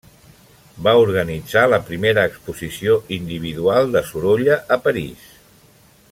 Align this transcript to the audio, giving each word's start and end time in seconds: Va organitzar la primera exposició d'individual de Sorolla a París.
Va 0.85 0.93
organitzar 1.01 1.65
la 1.73 1.79
primera 1.89 2.23
exposició 2.31 2.97
d'individual 3.09 3.93
de 3.97 4.03
Sorolla 4.13 4.57
a 4.77 4.83
París. 4.89 5.29